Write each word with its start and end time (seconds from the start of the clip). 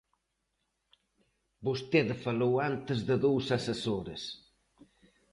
vostede 1.67 2.15
falou 2.25 2.53
antes 2.71 2.99
de 3.07 3.15
dous 3.25 3.45
asesores... 3.57 4.23